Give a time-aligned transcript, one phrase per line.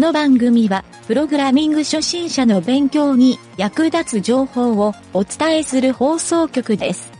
[0.00, 7.12] この番組は、プログラミング初心者の勉強に役立つ情報をお伝えする放送局です。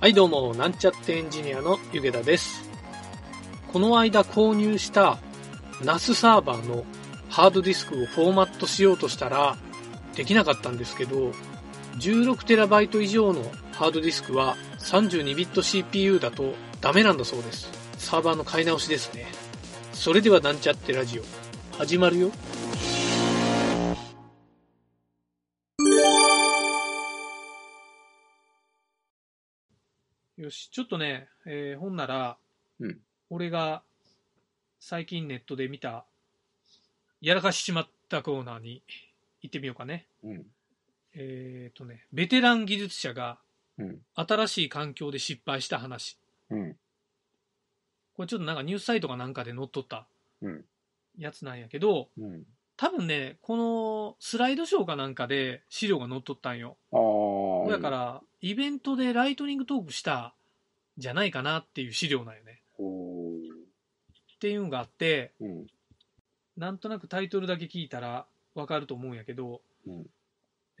[0.00, 2.66] はい、どうも、なんちゃってエンジニアのゆげだです。
[3.70, 5.18] この間購入した
[5.82, 6.86] NAS サーバーの
[7.28, 9.58] ハードディスクをフォーマットしようとしたら、
[10.16, 11.32] できなかったんですけど、
[11.98, 13.42] 16TB 以上の
[13.72, 17.68] ハードディスクは 32bit CPU だとダメなんだそうです。
[17.98, 19.26] サーバーの買い直しですね。
[19.92, 21.22] それではなんちゃってラジオ、
[21.80, 22.30] 始まるよ。
[30.36, 32.36] よし、ちょっとね、えー、ほんなら、
[32.80, 32.98] うん
[33.30, 33.82] 俺が
[34.78, 36.04] 最近ネットで見た、
[37.22, 38.82] やらかしちまったコーナーに
[39.40, 40.06] 行ってみようかね。
[40.22, 40.44] うん。
[41.14, 43.38] えっ、とね、ベテラン技術者が
[43.78, 44.02] うん。
[44.14, 46.18] 新しい環境で失敗した話。
[46.50, 46.76] うん。
[48.12, 50.06] これちょっとなんかニュースサイトかなんかで載っとった
[50.42, 50.64] うん。
[51.20, 52.44] やつなんやけど、うん。
[52.76, 56.78] 多分ね、このスライドショーかなんかで資料が載っとったんよ。
[57.68, 57.90] だか。
[57.90, 60.34] ら、イベントでライトニングトークした
[60.96, 62.62] じゃないかなっていう資料なんよね。
[62.78, 65.66] おっていうのがあって、うん。
[66.56, 70.06] なんとなくタイトルだけ聞いたらわかると思うんやけど、うん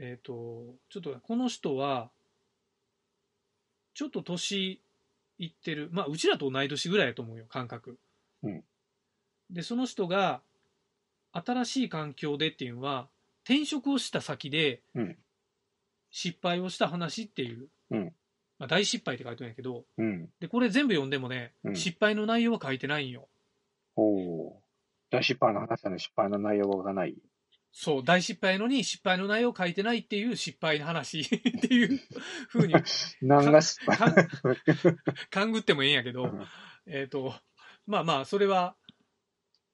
[0.02, 2.10] えっ、と、ちょっとこの人は、
[3.92, 4.80] ちょっと年
[5.38, 7.98] いってる、まあ、うちらと同い年ぐらいやと思うよ、感覚。
[8.42, 8.64] うん
[9.50, 10.42] で、その人が、
[11.32, 13.08] 新しい環境でっていうのは、
[13.44, 15.16] 転職をした先でうん、
[16.10, 18.14] 失敗をした話っていう、うん
[18.58, 20.28] まあ、大失敗って書いてるんやけど、うん。
[20.38, 23.28] で、これ全部読んでもね、うん失敗の内容は書いてないんよ。
[23.96, 24.62] おお。
[25.10, 27.16] 大失敗の話なのに失敗の内容がない。
[27.72, 32.00] そう、大失敗のに失敗の内容を書いてないっていう失敗の話 っていう
[32.48, 32.74] 風に
[33.22, 33.96] 何が失敗？
[33.96, 34.28] か
[35.30, 36.30] 勘ぐってもええんやけど、
[36.86, 37.34] えっ、と、
[37.86, 38.76] まあまあ、それは、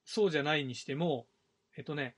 [0.07, 1.27] そうじゃないにしても、
[1.77, 2.17] えっ、とね、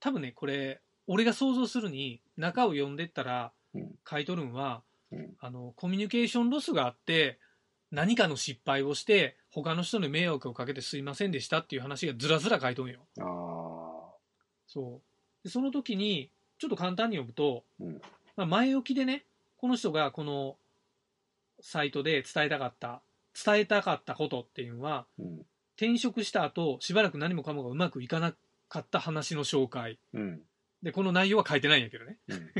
[0.00, 4.82] 多分ね、これ、俺が想像するに、中を読んでったらうん、書いとるんは、
[5.12, 7.38] うんあの、コミュニケーションロスがあって、
[7.90, 13.06] 何かの失敗をして、他の人に迷惑をかけてすいませんでしたっていう話がずらずら書いとんよ。
[14.66, 15.00] そ
[15.44, 15.44] う。
[15.44, 18.00] でその時に、ちょっと簡単に読むと、うん
[18.36, 19.24] まあ、前置きでね、
[19.58, 20.56] この人がこの
[21.60, 23.02] サイトで伝えたかった、
[23.44, 25.46] 伝えたかったことっていうのは、うん。
[25.76, 28.34] 転職した後、しばらく何もかもがうまくいかな
[28.68, 29.98] かった話の紹介。
[30.14, 30.42] うん。
[30.82, 32.18] で、この内容は書いてないんやけどね。
[32.28, 32.50] うん。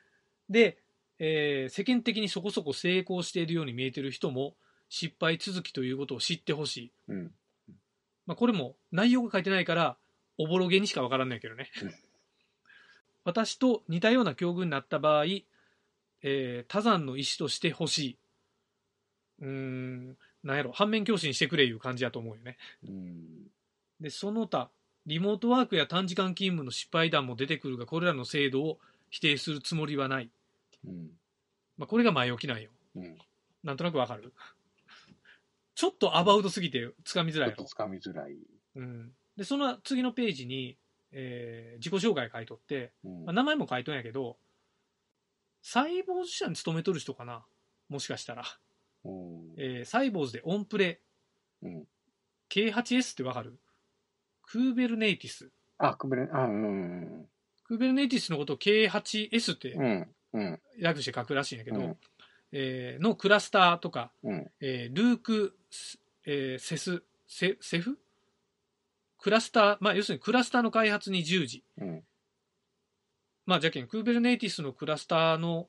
[0.50, 0.78] で、
[1.18, 4.56] えー世間的にそこそこ成功しているように見えてる人も、
[4.88, 6.92] 失敗続きということを知ってほしい。
[7.08, 7.34] うん。
[8.26, 9.96] まあ、これも内容が書いてないから、
[10.38, 11.94] おぼろげにしかわからないけどねうん。
[13.24, 18.18] 私と似たような境遇になった場合、えー多山の石としてほしい。
[19.40, 22.56] うーん、なんやろ、反面教師にしてくれいう感じだと思うよね。
[22.86, 23.50] うん。
[24.00, 24.70] で、その他、
[25.06, 28.78] リモートワークや短時間勤務の失敗談も出てくるが、これらの制度を
[29.10, 30.30] 否定するつもりはない。
[30.86, 31.10] うん。
[31.76, 32.70] まあ、これが前置きなんよ。
[32.94, 33.18] うん。
[33.62, 34.32] なんとなくわかる？
[35.74, 37.64] ちょっとアバウトすぎてつかみづらいちょっと。
[37.64, 38.36] つかみづらい。
[38.76, 40.78] うん、でその次のページに、
[41.12, 44.38] えー自己紹介書いとって、うんまあ、名前も書いとんやけど
[45.62, 47.44] サイボーズ社に勤めとる人かな？
[47.88, 48.46] もしかしたら、うん。
[49.56, 51.00] えーサイボーズでオンプレ
[51.62, 51.84] うん。
[52.50, 53.58] K8S ってわかる？
[54.42, 57.26] クーベルネイティスあ、くぶれ、あ、うん。
[57.64, 60.08] クーベルネイティスのことを K8S ってうん。
[60.34, 60.60] うん。
[60.80, 61.96] 略して書くらしいんやけど、うん
[62.52, 64.50] えーのクラスターとか、うん。
[64.60, 65.56] えールーク、
[66.26, 67.98] えーセスセセフ？
[69.18, 72.04] クラスター、まあ、要するにクラスターの開発に従事うん。
[73.46, 75.68] まあ、じゃけん、クーベルネイティスのクラスターの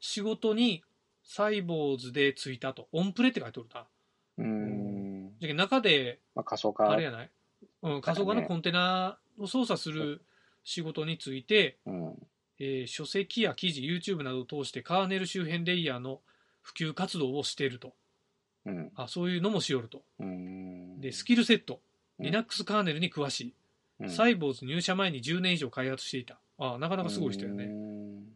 [0.00, 0.82] 仕事に、
[1.30, 2.88] サイボーズでついたと。
[2.90, 3.86] オンプレって書いておるな。
[4.38, 5.30] うん。
[5.38, 6.90] じゃ中で、まあ、仮想化。
[6.90, 7.30] あれやない、
[7.82, 10.22] うん、仮想化のコンテナを操作する
[10.64, 12.14] 仕事について、うん。
[12.58, 16.20] えー書籍や記事、YouTube などを通してカーネル周辺レイヤーの
[16.62, 17.94] 普及活動をしていると。
[18.66, 18.90] うん。
[18.96, 20.02] あ、そういうのもしよると。
[20.18, 21.00] うん。
[21.00, 21.74] で、スキルセット。
[21.74, 21.80] うん
[22.26, 23.54] Linux カーネルに詳しい。
[24.00, 26.40] うんサイボーズ入社前に10年以上開発していた。
[26.58, 27.68] あなかなかすごい人よね。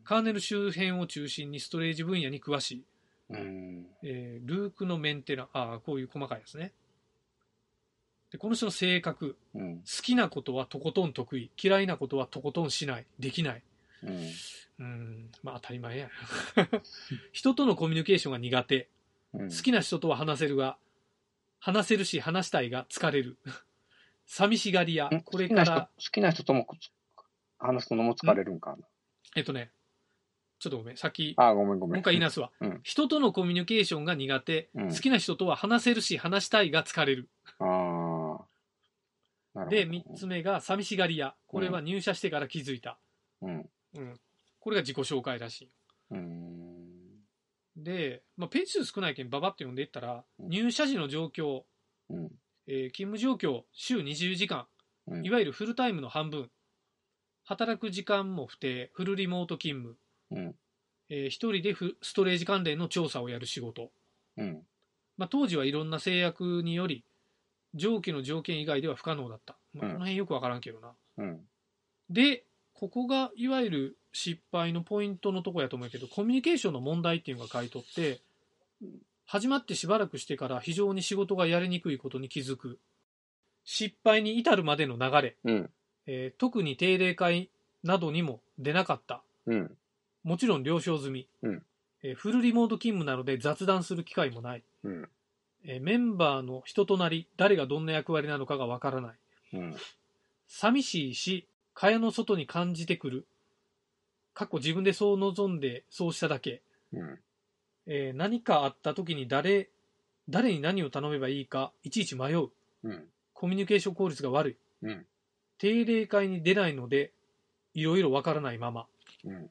[0.05, 2.85] うんカーネル周辺を中心にストレージ分野に詳しい。
[3.31, 3.87] うん。
[4.03, 6.73] えールークのメンテナああこういう細かいやつね
[8.31, 9.77] でこの人の性格うん。
[9.79, 13.62] 好きなことはとことん得意嫌いなことはとことんしないできない
[14.03, 14.31] うん。
[14.79, 16.11] うんまあ当たり前や
[17.33, 18.89] 人とのコミュニケーションが苦手
[19.33, 19.49] うん。
[19.51, 20.77] 好きな人とは話せるが
[21.61, 23.39] 話せるし話したいが疲れる
[24.27, 26.67] 寂しがり屋んこれから好きな人とも
[27.59, 28.87] 話すのも疲れるんかな？
[29.37, 29.71] えっとね
[30.64, 31.90] ちょっとごめんさっきあ、ごめんごめん。
[31.90, 37.28] もう一回言いなすわ、うん人とのコミュニケーションが苦手、うん好きな人とは話せるし話したいが疲れる
[37.58, 38.38] あ
[39.56, 39.66] あ。
[39.66, 41.34] で、3つ目が寂しがり屋。
[41.46, 42.99] これは入社してから気づいた。
[43.43, 43.70] うん。
[43.94, 44.20] うん。
[44.58, 45.70] これが自己紹介らしい。
[46.11, 47.22] うん。
[47.76, 51.62] で、まあ、ページ数少ないけんババッと読んでいったら、うん入社時の状況、
[52.08, 52.32] うん。
[52.67, 54.67] えー勤務状況、週20時間、
[55.06, 56.50] うんいわゆるフルタイムの半分、
[57.44, 59.96] 働く時間も不定、フルリモート勤務、
[60.34, 60.54] うん。
[61.08, 63.90] えー一人でフストレージ関連の調査をやる仕事。
[64.36, 64.62] うん。
[65.16, 67.04] まあ、当時はいろんな制約により、
[67.75, 69.56] 上記の条件以外では不可能だった。
[69.72, 70.94] まあ、うんこの辺よくわからんけどな。
[71.19, 71.40] うん。
[72.10, 78.20] で、ここがいわゆる失敗のポイントのとこやと思うけど、コミュニケーションの問題っていうのが書いとって
[78.82, 82.78] うん、始まってしばらくしてから非常に仕事がやりにくいことに気づく。
[83.64, 85.70] 失敗に至るまでの流れ、うん。
[86.06, 87.50] えー特に定例会
[87.82, 89.22] などにも出なかった。
[89.46, 89.76] うん。
[90.25, 91.29] もちろん了承済み。
[91.43, 91.62] うん
[92.03, 94.62] えーフルリモート勤務なので雑談する機会もない。
[94.82, 95.09] うん。
[95.65, 99.15] えーメンバーの人となり、誰がどんな役割なのかがわからない。
[99.55, 99.76] うん。
[100.49, 103.26] 寂しいし、蚊帳の外に感じてくる。
[104.35, 106.62] 過去自分でそう望んでそうしただけ。
[106.93, 107.19] うん。
[107.87, 109.70] えー何かあった時に誰、
[110.29, 112.49] 誰に何を頼めばいいか、いちいち迷う。
[112.82, 113.05] うん。
[113.32, 114.56] コミュニケーション効率が悪い。
[114.82, 115.06] うん。
[115.59, 117.12] 定例会に出ないので、
[117.75, 118.87] いろいろわからないまま。
[119.25, 119.50] うん。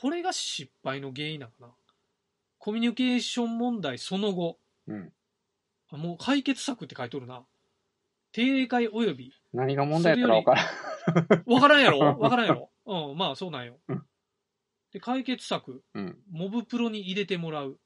[0.00, 1.68] これが失敗の原因なのかな？
[2.58, 4.58] コミュニケーション問題その後。
[4.88, 5.12] うん。
[5.90, 7.44] あもう解決策って書いとるな。
[8.32, 11.54] 定例会及び何が問題やったら分からん。
[11.54, 11.98] わからんやろ？
[12.18, 12.70] わからんやろ？
[12.84, 14.02] うん、まあそうなんようん。
[14.92, 16.18] で、解決策、うん。
[16.30, 17.78] モブプロに入れてもらう。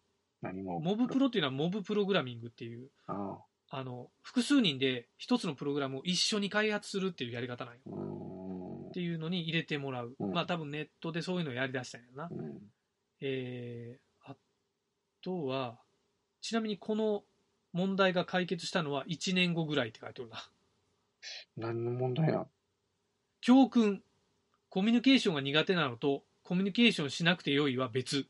[0.42, 0.80] 何も。
[0.80, 3.38] モブプロっていうのはモブプログラミングっていう、あ
[3.70, 3.78] あ。
[3.78, 7.80] あの、複数人で一つのプログラムを一緒に開発するっていうやり方なんよ。
[7.86, 8.39] うーん
[8.90, 8.92] っ。
[8.92, 10.14] ていうのに入れてもらう。
[10.18, 12.28] うんまあ多分ネットでそういうのをやり出したんやな。
[12.30, 12.58] うん。
[13.20, 14.36] えー、あ
[15.22, 15.78] とは、
[16.40, 17.22] ちなみにこの
[17.72, 20.38] 問題が解決したのは1年後ぐらいって書いておるな。
[21.56, 22.46] 何の問題な
[23.40, 24.02] 教訓。
[24.68, 28.26] コミュニケーションが苦手なのと、コミュニケーションしなくてよいは別。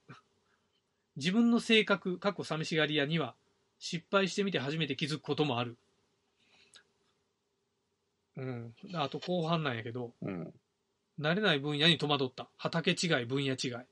[1.16, 3.34] 自分の性格、過去寂しがり屋には、
[3.78, 5.76] 失敗してみて初めて気づくこともある。
[8.40, 8.74] うん。
[8.94, 10.54] あと後半なんやけど、うん。
[11.20, 12.48] 慣れない分野に戸惑った。
[12.56, 13.86] 畑違い、分野違い。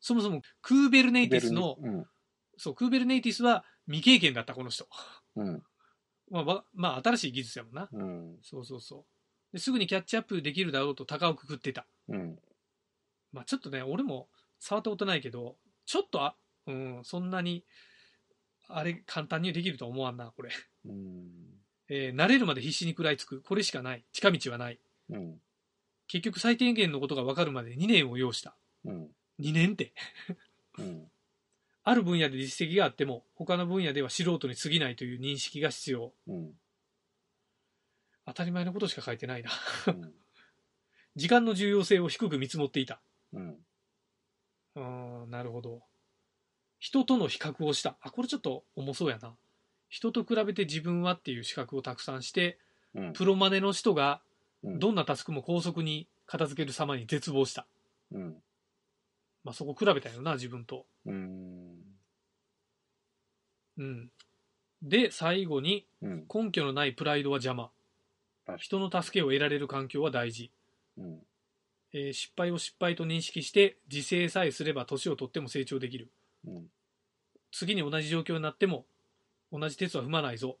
[0.00, 2.06] そもそも、クーベルネイティスの、うん。
[2.56, 4.86] そう、クーベルネイティスは未経験だった、この人。
[5.34, 5.62] うん。
[6.30, 7.88] まあ、わまあ、新しい技術やもんな。
[7.92, 8.38] うん。
[8.42, 9.04] そうそうそう。
[9.52, 11.86] ですぐにキャッチアップできるだろうと高をくくってた。
[12.08, 12.38] うん。
[13.32, 14.28] まあちょっとね、俺も
[14.60, 16.36] 触ったことないけど、ちょっとあ、
[16.66, 17.64] うん、そんなに、
[18.68, 20.50] あれ、簡単にできるとは思わんな、これ。
[20.84, 21.55] うん。
[21.88, 23.42] えー慣れるまで必死に食らいつく。
[23.42, 24.04] これしかない。
[24.12, 24.80] 近道はない。
[25.10, 25.40] うん。
[26.08, 28.56] 結局最低限のことが分かるまで2年を要した。
[28.84, 29.08] うん。
[29.40, 29.92] 2年って。
[30.78, 31.10] うん。
[31.84, 36.12] ある分野で実績があっても、他の分野では素人に過ぎないという認識が必要。
[36.26, 36.52] うん。
[38.26, 39.50] 当たり前のことしか書いてないな。
[39.86, 40.14] うん。
[41.14, 43.00] 時間の重要性を低く見積もっていた。
[43.32, 43.64] うん。
[44.74, 45.82] うーん、なるほど。
[46.78, 47.96] 人との比較をした。
[48.00, 49.36] あ、これちょっと重そうやな。
[49.88, 52.58] 人と比べて自分はっていう資格をたくさんして、
[52.94, 53.12] うん。
[53.12, 54.20] プロマネの人が
[54.62, 57.66] うんどんなタスクも高速に片付ける様に絶望した。
[58.12, 58.36] うん。
[59.44, 60.86] まあそこ比べたよな、自分と。
[61.04, 61.76] うん。
[63.78, 64.10] うん。
[64.82, 66.26] で、最後に、うん。
[66.32, 67.70] 根拠のないプライドは邪魔
[68.58, 70.50] 人の助けを得られる環境は大事。
[70.98, 71.20] うん。
[71.92, 76.10] えー失敗を失敗と認識して、自制さえすれば年を取っても成長できる。
[76.46, 76.66] うん。
[77.52, 78.86] 次に同じ状況になっても、
[79.52, 80.58] 同じ鉄は踏まないぞ。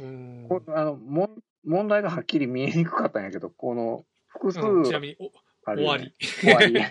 [0.00, 0.48] うーん。
[0.48, 1.30] こあの、もん、
[1.64, 5.30] 問題がはっきり見えにくかったんやけど、この、複数うんちなみに、お
[5.74, 6.14] 終わり。
[6.40, 6.74] 終わり。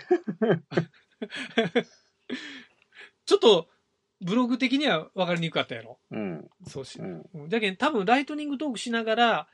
[3.26, 3.68] ちょっと、
[4.20, 5.98] ブログ的には分かりにくかったやろ。
[6.10, 6.50] うん。
[6.66, 7.02] そうしう。
[7.02, 7.28] ん。
[7.34, 9.48] うんだけど、多分、ライトニングトークしながら、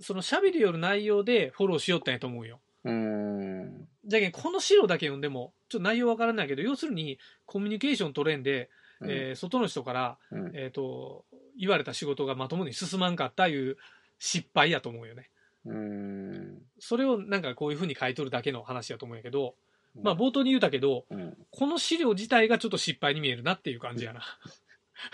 [0.00, 2.60] その喋りよる内容でフォローしよったんやと思うよ。
[2.84, 3.88] うん。
[4.04, 10.56] じゃけん、この資料だけ読んでも、ちょっと内容分からないけど、要するに、コミュニケーション取れんで、うんえー外の人から、うん。
[10.56, 11.24] えっ、と、
[11.58, 13.76] 言われた仕事がまともに進まんかったいう
[14.18, 15.30] 失敗やと思うよね。
[15.66, 16.62] うん。
[16.78, 19.54] それをなんかこういうふうに書いとるだけの話やと思うんやけど、
[20.02, 21.36] まあ冒頭に言うたけど、うん。
[21.50, 24.22] この資料自体がちょっと失敗に見えるなっていう感じやな。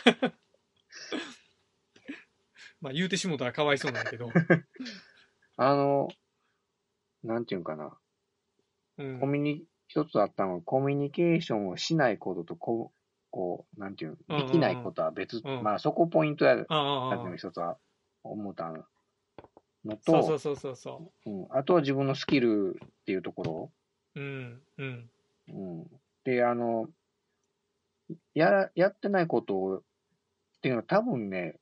[2.81, 4.29] まあ言うてしもたらかわいそうなんやけど。
[5.57, 6.09] あの、
[7.23, 7.97] なんていうんかな。
[8.99, 13.02] うんコミュニ、一つあったのは、コミュニケーションをしないことと、こう、
[13.33, 17.79] こう、なんていうできないことは別、うんまあそこポイントや、ああああだけの一つは
[18.23, 18.85] 思ったの
[19.85, 23.73] そうと、そうそうそうそうん、あとは自分のスキルっていうところ、
[24.15, 24.21] う。
[24.21, 25.11] うん、うん、
[25.49, 25.87] うん。
[26.25, 26.89] で、あの、
[28.35, 29.83] やら、やってないことを、っ
[30.63, 31.57] ていうのは多分ね、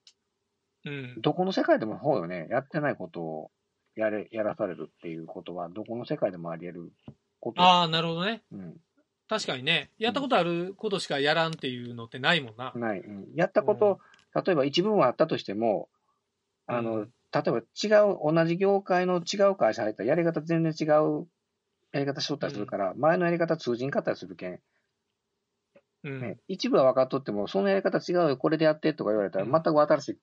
[0.84, 1.20] うん。
[1.20, 2.46] どこの世界でもそうよね。
[2.50, 3.50] やってないことを
[3.94, 6.92] やれ、やらされるっていうことは、どこの世界でもあり得る
[7.38, 7.62] こと。
[7.62, 8.42] ああ、なるほどね。
[8.52, 8.76] うん。
[9.30, 12.72] 確かにね、やったことあることしかやらんっていうのってないもんな。
[12.74, 12.98] ない。
[12.98, 13.28] うん。
[13.36, 14.00] やったこと、
[14.44, 15.88] 例えば一部はあったとしても、
[16.66, 17.12] あの、うん。
[17.32, 21.28] 例えば違う、同じ業界の違う会社入ったらやり方全然違う
[21.92, 24.60] やり方しとったりするから、前のやり方通じんかったりするけん、
[26.02, 26.20] うん。
[26.20, 29.52] ね、一部は分かっとっても、そのやり方違うよ、これでやってとか言われたら、うん。
[29.52, 30.18] 全く新しい、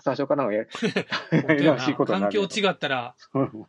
[0.00, 0.66] 最初からのや
[1.30, 1.72] 本当ややな。
[1.76, 3.66] らしいことにな環る境違ったら、 うん。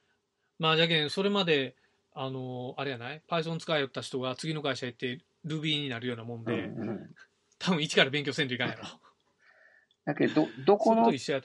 [0.60, 1.78] まあじゃけん、それまで、
[2.16, 7.16] あのあれやない ?Python 使いよった人が次の会社行って Ruby になるようなもんで、うんうん
[7.60, 8.84] 多分一から勉強せんといかんやろ。
[10.04, 11.42] だけど、どこの世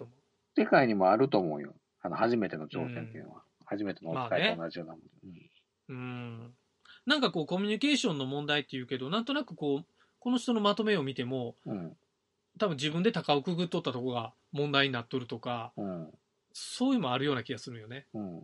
[0.67, 1.75] 界にもあると思うよ。
[2.03, 3.43] あの、初めての挑戦っていうのは。
[3.65, 5.03] 初めてのお使いと同じようなもん。
[5.03, 5.07] う。
[5.89, 6.55] うん。
[7.07, 9.87] なんかこう、コミュニケーションの問題っていうけど、なんとなくこう、
[10.19, 11.97] この人のまとめを見ても、うん。
[12.59, 16.11] 多分自分で高をくぐっとったとこが問題になっとるとか、うん。
[16.53, 18.07] そういうのもあるような気がするよね。
[18.15, 18.43] うん。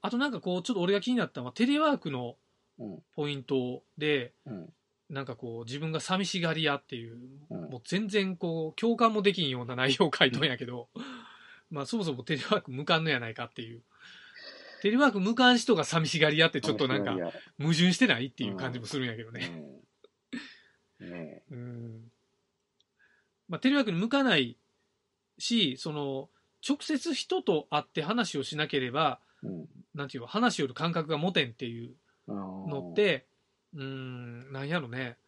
[0.00, 2.36] あとなんかこう、ちょっと俺が気になったのは、テレワークの
[2.78, 3.02] うん。
[3.14, 4.72] ポイントで、うん。
[5.10, 7.18] なんかこう、自分が寂しがり屋っていう、
[7.50, 10.88] うんもう全然こう、共感もできんような内容を書いとんやけど、
[11.70, 13.82] まあそもそもテレワーク無関のやないかっていう。
[14.82, 19.80] テレワーク無関人が寂しがり屋ってちょっとなんかいや矛盾してないっていう感じもするんやけどね。
[21.00, 21.10] うん。
[21.10, 22.12] ねうん。
[23.48, 24.58] まあテレワークに向かない
[25.38, 26.28] し、その、
[26.66, 29.20] 直接人と会って話をしなければ。
[29.94, 31.94] なんていうの、話しよる感覚が持てんっていう
[32.28, 33.26] ののっ、て、
[33.74, 35.18] うーん、なんやろね。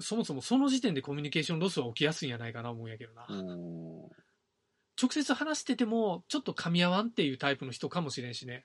[0.00, 3.26] そもそもその時点でコミュニケーションロスは起きやすいんやないかな思うんやけどな。
[3.28, 4.02] うん。
[5.00, 8.64] 直接話してても、ちょっと噛み合わんっていうタイプの人かもしれんしね。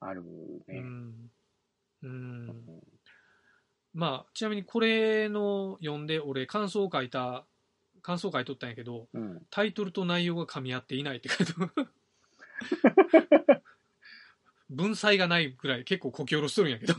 [0.00, 0.80] あるうね。
[0.80, 1.30] ん。
[2.02, 2.06] う。
[2.06, 2.54] うん
[3.94, 7.46] まあ、ちなみにこれの読んで、俺感想を書いた、
[8.02, 9.42] 感想を書いとったんやけど、うん。
[9.50, 11.52] タイトルと内容が噛み合っていないって書いて。
[14.70, 16.94] 文才がないくらい結構こき下ろしとるんやけど。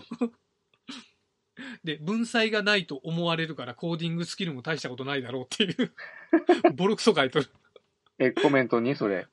[1.83, 5.91] で、文才がないと思われるからコーディングスキルも大したことないだろうっていう、
[6.75, 7.47] ボロクソ書いとる。
[8.19, 8.95] え、コメントに？
[8.95, 9.27] それ。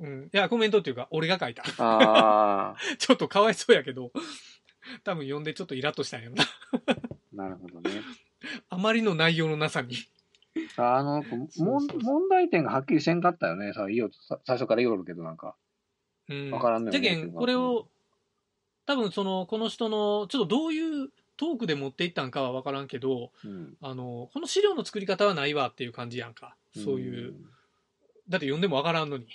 [0.00, 0.30] うん。
[0.32, 1.62] いや、コメントっていうか、俺が書いた。
[1.78, 4.12] あ ちょっとかわいそうやけど、
[5.04, 6.44] 多分読んでちょっとイラッとしたんやろな。
[6.44, 6.46] あ、
[7.32, 8.02] なるほどね。
[8.68, 9.96] あまりの内容のなさに。
[10.76, 11.22] あの、
[11.58, 13.72] 問題点がはっきりせんかったよね。
[13.72, 15.56] さ、いいよ、さ最初から言おるけど、なんか。
[16.28, 16.50] うん。
[16.50, 17.88] わからんねじゃけん、これを、
[18.86, 23.76] 多分その、この人の、ちょっとどういうトークで持っていったんかはわからんけど、うん。
[23.80, 26.56] あの、この資料の作り方はないわっていう感じやんか。
[26.74, 27.32] そういう。
[27.32, 27.42] ん。
[28.28, 29.26] だって読んでもわからんのに。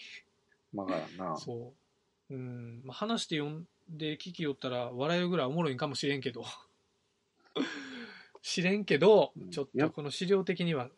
[0.74, 1.38] わからんな。
[1.38, 1.74] そ
[2.30, 2.34] う。
[2.34, 2.82] うん。
[2.84, 6.46] まあ、話して読んで聞きよったら笑えるぐらいおもろいんかもしれんけど。
[8.42, 10.90] 知れんけどうん、ちょっとこの資料的には。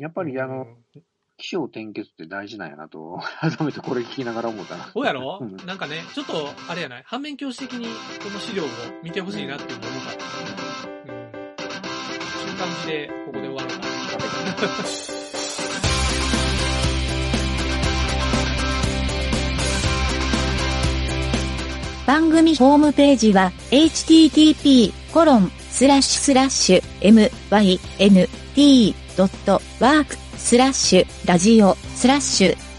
[0.00, 1.02] やっぱり、あの、うん
[1.42, 4.90] 起承転結って大事なんやなと、 改めてこれ聞きながら思ったな。
[4.92, 7.02] そうやろ、うんなんかね、ちょっと、あれやない？
[7.06, 7.86] 反面教師的に
[8.22, 8.66] この資料を
[9.02, 10.10] 見てほしいなっていうのを思った。
[10.12, 11.30] うん。
[11.40, 15.00] そういう感じで、ここで終わろうかな。
[22.06, 24.92] 番組ホームページは http://
[29.16, 32.69] ドットワークスラッシュラジオスラッシュ